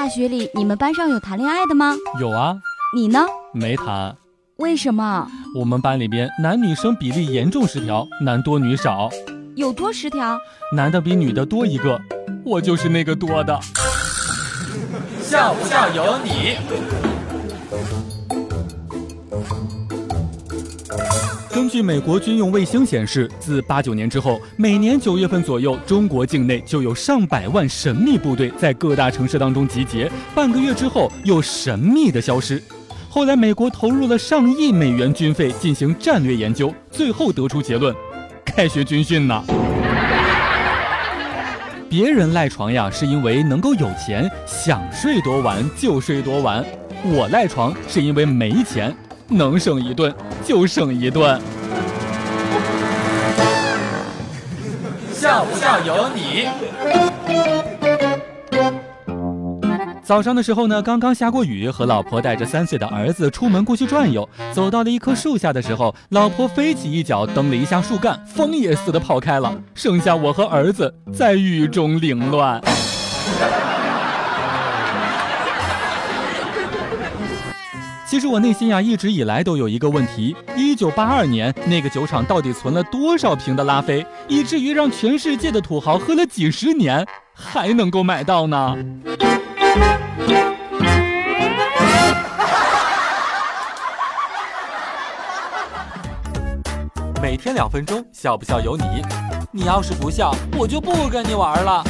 [0.00, 1.94] 大学里你们班上有谈恋爱的吗？
[2.18, 2.56] 有啊，
[2.96, 3.26] 你呢？
[3.52, 4.16] 没谈。
[4.56, 5.28] 为什么？
[5.54, 9.10] 我们班里边男女生比例严重失调，男多女少。
[9.56, 10.38] 有多失调？
[10.74, 12.00] 男的比女的多一个，
[12.46, 13.60] 我就是那个多的。
[15.20, 17.09] 笑不笑由你。
[21.60, 32.62] 根据美国军用卫星显示，自八九年之后，每年九月份左右，中国境内就有上百万神秘部队在各大城市当中集结，半个月之后又神秘的消失。
[33.10, 37.94] 后来，美国投入了上亿美元军费进行战略研究，最后得出结论：
[38.42, 39.44] 开学军训呢。
[41.90, 46.64] 别人赖床呀，是因为能够有钱，想睡多晚就睡多晚；
[47.04, 48.96] 我赖床是因为没钱。
[49.30, 50.12] 能省一顿
[50.44, 51.40] 就省一顿，
[55.12, 56.48] 笑不笑由你。
[60.02, 72.60] 早上的时候呢，刚刚下过雨，和老婆带着三岁的儿子出门过去转悠，走到了一棵树下的时候，老婆飞起一脚蹬了一下树干，风也似的跑开了，剩下我和儿子在雨中凌乱。
[78.10, 88.76] 其实我内心呀，一直以来都有一个问题：一九八二年那个酒厂到底存了多少瓶的拉菲，以至于让全世界的土豪喝了几十年还能够买到呢？
[97.22, 98.82] 每天两分钟，笑不笑由你。
[99.52, 101.84] 你要是不笑，我就不跟你玩了。